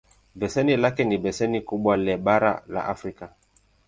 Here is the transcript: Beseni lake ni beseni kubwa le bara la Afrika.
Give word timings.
Beseni 0.35 0.77
lake 0.77 1.03
ni 1.03 1.17
beseni 1.17 1.61
kubwa 1.61 1.97
le 1.97 2.17
bara 2.17 2.63
la 2.67 2.85
Afrika. 2.85 3.29